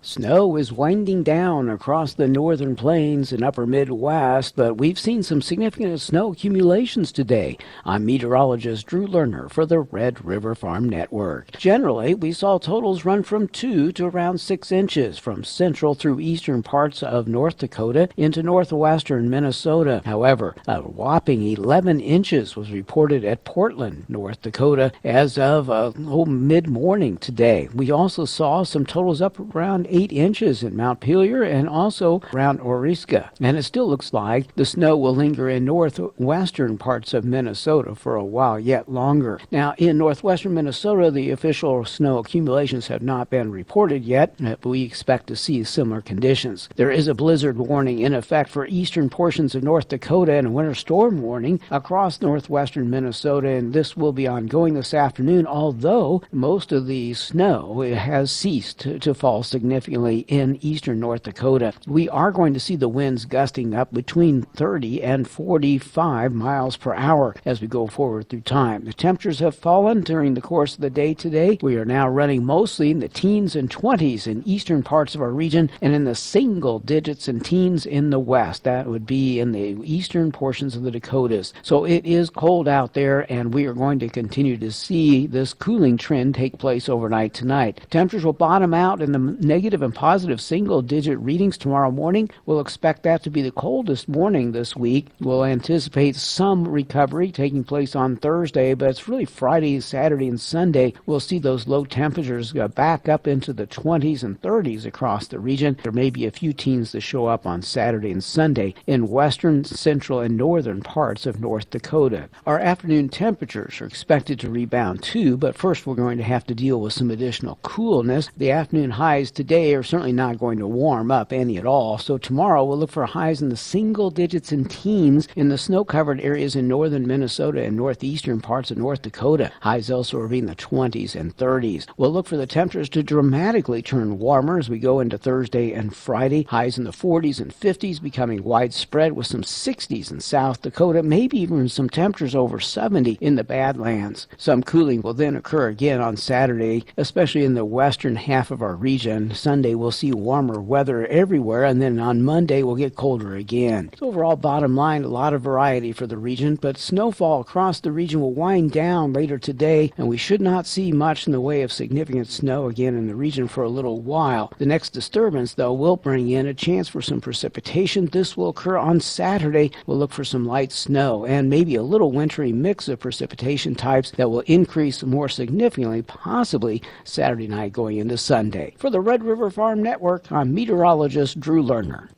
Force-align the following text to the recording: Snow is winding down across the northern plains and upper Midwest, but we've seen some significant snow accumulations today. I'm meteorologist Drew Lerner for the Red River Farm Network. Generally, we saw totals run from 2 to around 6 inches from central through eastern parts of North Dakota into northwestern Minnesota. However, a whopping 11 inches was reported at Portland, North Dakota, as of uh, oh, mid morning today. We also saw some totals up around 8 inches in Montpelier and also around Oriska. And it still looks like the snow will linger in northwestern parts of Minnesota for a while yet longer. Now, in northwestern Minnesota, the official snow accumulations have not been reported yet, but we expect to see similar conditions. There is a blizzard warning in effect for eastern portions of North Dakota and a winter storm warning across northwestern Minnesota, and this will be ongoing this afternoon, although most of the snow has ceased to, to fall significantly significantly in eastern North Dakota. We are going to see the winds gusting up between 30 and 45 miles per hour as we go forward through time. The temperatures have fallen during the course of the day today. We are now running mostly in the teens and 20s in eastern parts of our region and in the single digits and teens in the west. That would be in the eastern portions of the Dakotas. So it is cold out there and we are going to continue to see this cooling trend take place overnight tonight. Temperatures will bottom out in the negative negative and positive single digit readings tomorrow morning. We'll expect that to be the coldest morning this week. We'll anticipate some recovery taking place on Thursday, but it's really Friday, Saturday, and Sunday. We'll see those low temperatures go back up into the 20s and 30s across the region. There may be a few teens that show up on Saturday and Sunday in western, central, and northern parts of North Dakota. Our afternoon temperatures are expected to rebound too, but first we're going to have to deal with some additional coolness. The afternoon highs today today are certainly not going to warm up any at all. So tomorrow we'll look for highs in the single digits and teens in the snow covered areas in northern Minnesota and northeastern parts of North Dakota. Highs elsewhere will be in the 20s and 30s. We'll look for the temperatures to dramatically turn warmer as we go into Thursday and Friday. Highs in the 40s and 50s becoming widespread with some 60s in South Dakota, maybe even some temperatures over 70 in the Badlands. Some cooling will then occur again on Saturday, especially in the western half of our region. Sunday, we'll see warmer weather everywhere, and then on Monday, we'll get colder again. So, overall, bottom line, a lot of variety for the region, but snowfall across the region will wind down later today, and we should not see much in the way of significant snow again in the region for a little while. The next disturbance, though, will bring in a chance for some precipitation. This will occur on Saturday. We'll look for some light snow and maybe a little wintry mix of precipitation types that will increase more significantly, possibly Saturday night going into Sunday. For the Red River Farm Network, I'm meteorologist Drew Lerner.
Snow 0.00 0.56
is 0.56 0.72
winding 0.72 1.24
down 1.24 1.68
across 1.68 2.14
the 2.14 2.28
northern 2.28 2.76
plains 2.76 3.32
and 3.32 3.42
upper 3.42 3.66
Midwest, 3.66 4.54
but 4.54 4.78
we've 4.78 4.98
seen 4.98 5.24
some 5.24 5.42
significant 5.42 6.00
snow 6.00 6.32
accumulations 6.32 7.10
today. 7.10 7.58
I'm 7.84 8.06
meteorologist 8.06 8.86
Drew 8.86 9.08
Lerner 9.08 9.50
for 9.50 9.66
the 9.66 9.80
Red 9.80 10.24
River 10.24 10.54
Farm 10.54 10.88
Network. 10.88 11.50
Generally, 11.58 12.14
we 12.14 12.30
saw 12.30 12.58
totals 12.58 13.04
run 13.04 13.24
from 13.24 13.48
2 13.48 13.90
to 13.92 14.06
around 14.06 14.40
6 14.40 14.70
inches 14.70 15.18
from 15.18 15.42
central 15.42 15.96
through 15.96 16.20
eastern 16.20 16.62
parts 16.62 17.02
of 17.02 17.26
North 17.26 17.58
Dakota 17.58 18.08
into 18.16 18.40
northwestern 18.40 19.28
Minnesota. 19.28 20.00
However, 20.04 20.54
a 20.68 20.80
whopping 20.80 21.42
11 21.42 22.00
inches 22.00 22.54
was 22.54 22.70
reported 22.70 23.24
at 23.24 23.44
Portland, 23.44 24.04
North 24.08 24.42
Dakota, 24.42 24.92
as 25.02 25.36
of 25.36 25.68
uh, 25.68 25.90
oh, 26.06 26.24
mid 26.24 26.68
morning 26.68 27.16
today. 27.16 27.68
We 27.74 27.90
also 27.90 28.24
saw 28.24 28.62
some 28.62 28.86
totals 28.86 29.20
up 29.20 29.40
around 29.40 29.87
8 29.88 30.12
inches 30.12 30.62
in 30.62 30.76
Montpelier 30.76 31.42
and 31.42 31.68
also 31.68 32.20
around 32.32 32.60
Oriska. 32.60 33.30
And 33.40 33.56
it 33.56 33.62
still 33.62 33.88
looks 33.88 34.12
like 34.12 34.54
the 34.54 34.64
snow 34.64 34.96
will 34.96 35.14
linger 35.14 35.48
in 35.48 35.64
northwestern 35.64 36.78
parts 36.78 37.14
of 37.14 37.24
Minnesota 37.24 37.94
for 37.94 38.14
a 38.14 38.24
while 38.24 38.60
yet 38.60 38.90
longer. 38.90 39.40
Now, 39.50 39.74
in 39.78 39.98
northwestern 39.98 40.54
Minnesota, 40.54 41.10
the 41.10 41.30
official 41.30 41.84
snow 41.84 42.18
accumulations 42.18 42.88
have 42.88 43.02
not 43.02 43.30
been 43.30 43.50
reported 43.50 44.04
yet, 44.04 44.34
but 44.38 44.64
we 44.64 44.82
expect 44.82 45.26
to 45.28 45.36
see 45.36 45.64
similar 45.64 46.00
conditions. 46.00 46.68
There 46.76 46.90
is 46.90 47.08
a 47.08 47.14
blizzard 47.14 47.56
warning 47.56 48.00
in 48.00 48.14
effect 48.14 48.50
for 48.50 48.66
eastern 48.66 49.08
portions 49.08 49.54
of 49.54 49.62
North 49.62 49.88
Dakota 49.88 50.32
and 50.32 50.48
a 50.48 50.50
winter 50.50 50.74
storm 50.74 51.22
warning 51.22 51.60
across 51.70 52.20
northwestern 52.20 52.90
Minnesota, 52.90 53.48
and 53.48 53.72
this 53.72 53.96
will 53.96 54.12
be 54.12 54.26
ongoing 54.26 54.74
this 54.74 54.92
afternoon, 54.92 55.46
although 55.46 56.22
most 56.30 56.72
of 56.72 56.86
the 56.86 57.14
snow 57.14 57.80
has 57.80 58.30
ceased 58.30 58.80
to, 58.80 58.98
to 58.98 59.14
fall 59.14 59.42
significantly 59.42 59.77
significantly 59.78 60.24
in 60.26 60.58
eastern 60.60 60.98
North 60.98 61.22
Dakota. 61.22 61.72
We 61.86 62.08
are 62.08 62.32
going 62.32 62.52
to 62.52 62.60
see 62.60 62.74
the 62.74 62.88
winds 62.88 63.24
gusting 63.24 63.74
up 63.74 63.94
between 63.94 64.42
30 64.42 65.02
and 65.04 65.28
45 65.28 66.32
miles 66.32 66.76
per 66.76 66.94
hour 66.94 67.36
as 67.44 67.60
we 67.60 67.68
go 67.68 67.86
forward 67.86 68.28
through 68.28 68.40
time. 68.40 68.84
The 68.84 68.92
temperatures 68.92 69.38
have 69.38 69.54
fallen 69.54 70.00
during 70.00 70.34
the 70.34 70.40
course 70.40 70.74
of 70.74 70.80
the 70.80 70.90
day 70.90 71.14
today. 71.14 71.58
We 71.62 71.76
are 71.76 71.84
now 71.84 72.08
running 72.08 72.44
mostly 72.44 72.90
in 72.90 72.98
the 72.98 73.08
teens 73.08 73.54
and 73.54 73.70
20s 73.70 74.26
in 74.26 74.42
eastern 74.44 74.82
parts 74.82 75.14
of 75.14 75.20
our 75.20 75.30
region 75.30 75.70
and 75.80 75.94
in 75.94 76.04
the 76.04 76.16
single 76.16 76.80
digits 76.80 77.28
and 77.28 77.44
teens 77.44 77.86
in 77.86 78.10
the 78.10 78.18
west. 78.18 78.64
That 78.64 78.88
would 78.88 79.06
be 79.06 79.38
in 79.38 79.52
the 79.52 79.78
eastern 79.84 80.32
portions 80.32 80.74
of 80.74 80.82
the 80.82 80.90
Dakotas. 80.90 81.54
So 81.62 81.84
it 81.84 82.04
is 82.04 82.30
cold 82.30 82.66
out 82.66 82.94
there 82.94 83.30
and 83.32 83.54
we 83.54 83.66
are 83.66 83.74
going 83.74 84.00
to 84.00 84.08
continue 84.08 84.56
to 84.56 84.72
see 84.72 85.28
this 85.28 85.54
cooling 85.54 85.96
trend 85.96 86.34
take 86.34 86.58
place 86.58 86.88
overnight 86.88 87.32
tonight. 87.32 87.80
Temperatures 87.90 88.24
will 88.24 88.32
bottom 88.32 88.74
out 88.74 89.00
in 89.00 89.12
the 89.12 89.18
negative 89.18 89.67
negative 89.68 89.82
and 89.82 89.94
positive 89.94 90.40
single 90.40 90.80
digit 90.80 91.18
readings 91.18 91.58
tomorrow 91.58 91.90
morning. 91.90 92.30
We'll 92.46 92.58
expect 92.58 93.02
that 93.02 93.22
to 93.24 93.28
be 93.28 93.42
the 93.42 93.50
coldest 93.50 94.08
morning 94.08 94.52
this 94.52 94.74
week. 94.74 95.08
We'll 95.20 95.44
anticipate 95.44 96.16
some 96.16 96.66
recovery 96.66 97.30
taking 97.30 97.64
place 97.64 97.94
on 97.94 98.16
Thursday, 98.16 98.72
but 98.72 98.88
it's 98.88 99.08
really 99.08 99.26
Friday, 99.26 99.78
Saturday, 99.80 100.26
and 100.26 100.40
Sunday. 100.40 100.94
We'll 101.04 101.20
see 101.20 101.38
those 101.38 101.68
low 101.68 101.84
temperatures 101.84 102.52
go 102.52 102.66
back 102.66 103.10
up 103.10 103.26
into 103.26 103.52
the 103.52 103.66
20s 103.66 104.22
and 104.22 104.40
30s 104.40 104.86
across 104.86 105.26
the 105.26 105.38
region. 105.38 105.76
There 105.82 105.92
may 105.92 106.08
be 106.08 106.24
a 106.24 106.30
few 106.30 106.54
teens 106.54 106.92
that 106.92 107.02
show 107.02 107.26
up 107.26 107.44
on 107.44 107.60
Saturday 107.60 108.10
and 108.10 108.24
Sunday 108.24 108.72
in 108.86 109.08
western, 109.08 109.64
central, 109.64 110.20
and 110.20 110.34
northern 110.34 110.80
parts 110.80 111.26
of 111.26 111.40
North 111.40 111.68
Dakota. 111.68 112.30
Our 112.46 112.58
afternoon 112.58 113.10
temperatures 113.10 113.82
are 113.82 113.86
expected 113.86 114.40
to 114.40 114.50
rebound 114.50 115.02
too, 115.02 115.36
but 115.36 115.58
first 115.58 115.86
we're 115.86 115.94
going 115.94 116.16
to 116.16 116.24
have 116.24 116.46
to 116.46 116.54
deal 116.54 116.80
with 116.80 116.94
some 116.94 117.10
additional 117.10 117.58
coolness. 117.62 118.30
The 118.34 118.50
afternoon 118.50 118.92
highs 118.92 119.30
today 119.30 119.57
today 119.58 119.74
are 119.74 119.82
certainly 119.82 120.12
not 120.12 120.38
going 120.38 120.56
to 120.56 120.68
warm 120.68 121.10
up 121.10 121.32
any 121.32 121.58
at 121.58 121.66
all. 121.66 121.98
So 121.98 122.16
tomorrow 122.16 122.64
we'll 122.64 122.78
look 122.78 122.92
for 122.92 123.06
highs 123.06 123.42
in 123.42 123.48
the 123.48 123.56
single 123.56 124.08
digits 124.08 124.52
and 124.52 124.70
teens 124.70 125.26
in 125.34 125.48
the 125.48 125.58
snow 125.58 125.84
covered 125.84 126.20
areas 126.20 126.54
in 126.54 126.68
northern 126.68 127.08
Minnesota 127.08 127.64
and 127.64 127.76
northeastern 127.76 128.40
parts 128.40 128.70
of 128.70 128.78
North 128.78 129.02
Dakota. 129.02 129.50
Highs 129.62 129.90
elsewhere 129.90 130.22
will 130.22 130.30
be 130.30 130.38
in 130.38 130.46
the 130.46 130.54
20s 130.54 131.16
and 131.16 131.36
30s. 131.36 131.88
We'll 131.96 132.12
look 132.12 132.28
for 132.28 132.36
the 132.36 132.46
temperatures 132.46 132.88
to 132.90 133.02
dramatically 133.02 133.82
turn 133.82 134.20
warmer 134.20 134.58
as 134.58 134.68
we 134.68 134.78
go 134.78 135.00
into 135.00 135.18
Thursday 135.18 135.72
and 135.72 135.94
Friday. 135.94 136.44
Highs 136.44 136.78
in 136.78 136.84
the 136.84 136.92
40s 136.92 137.40
and 137.40 137.52
50s 137.52 138.00
becoming 138.00 138.44
widespread 138.44 139.14
with 139.14 139.26
some 139.26 139.42
60s 139.42 140.12
in 140.12 140.20
South 140.20 140.62
Dakota, 140.62 141.02
maybe 141.02 141.36
even 141.40 141.68
some 141.68 141.90
temperatures 141.90 142.36
over 142.36 142.60
70 142.60 143.18
in 143.20 143.34
the 143.34 143.42
Badlands. 143.42 144.28
Some 144.36 144.62
cooling 144.62 145.02
will 145.02 145.14
then 145.14 145.34
occur 145.34 145.66
again 145.66 146.00
on 146.00 146.16
Saturday, 146.16 146.84
especially 146.96 147.44
in 147.44 147.54
the 147.54 147.64
western 147.64 148.14
half 148.14 148.52
of 148.52 148.62
our 148.62 148.76
region. 148.76 149.34
Sunday, 149.48 149.74
we'll 149.74 149.90
see 149.90 150.12
warmer 150.12 150.60
weather 150.60 151.06
everywhere, 151.06 151.64
and 151.64 151.80
then 151.80 151.98
on 151.98 152.22
Monday, 152.22 152.62
we'll 152.62 152.76
get 152.76 152.96
colder 152.96 153.34
again. 153.34 153.90
So, 153.98 154.08
overall, 154.08 154.36
bottom 154.36 154.76
line, 154.76 155.04
a 155.04 155.08
lot 155.08 155.32
of 155.32 155.40
variety 155.40 155.90
for 155.90 156.06
the 156.06 156.18
region, 156.18 156.56
but 156.56 156.76
snowfall 156.76 157.40
across 157.40 157.80
the 157.80 157.90
region 157.90 158.20
will 158.20 158.34
wind 158.34 158.72
down 158.72 159.14
later 159.14 159.38
today, 159.38 159.90
and 159.96 160.06
we 160.06 160.18
should 160.18 160.42
not 160.42 160.66
see 160.66 160.92
much 160.92 161.26
in 161.26 161.32
the 161.32 161.40
way 161.40 161.62
of 161.62 161.72
significant 161.72 162.26
snow 162.26 162.66
again 162.66 162.94
in 162.94 163.06
the 163.06 163.14
region 163.14 163.48
for 163.48 163.64
a 163.64 163.70
little 163.70 164.02
while. 164.02 164.52
The 164.58 164.66
next 164.66 164.90
disturbance, 164.90 165.54
though, 165.54 165.72
will 165.72 165.96
bring 165.96 166.28
in 166.28 166.46
a 166.46 166.52
chance 166.52 166.86
for 166.86 167.00
some 167.00 167.22
precipitation. 167.22 168.04
This 168.04 168.36
will 168.36 168.50
occur 168.50 168.76
on 168.76 169.00
Saturday. 169.00 169.70
We'll 169.86 169.96
look 169.96 170.12
for 170.12 170.24
some 170.24 170.44
light 170.44 170.72
snow 170.72 171.24
and 171.24 171.48
maybe 171.48 171.74
a 171.74 171.82
little 171.82 172.12
wintry 172.12 172.52
mix 172.52 172.86
of 172.86 173.00
precipitation 173.00 173.74
types 173.74 174.10
that 174.18 174.28
will 174.28 174.40
increase 174.40 175.02
more 175.02 175.30
significantly, 175.30 176.02
possibly 176.02 176.82
Saturday 177.04 177.48
night 177.48 177.72
going 177.72 177.96
into 177.96 178.18
Sunday. 178.18 178.74
For 178.76 178.90
the 178.90 179.00
Red 179.00 179.24
River 179.38 179.50
Farm 179.50 179.84
Network, 179.84 180.32
I'm 180.32 180.52
meteorologist 180.52 181.38
Drew 181.38 181.62
Lerner. 181.62 182.08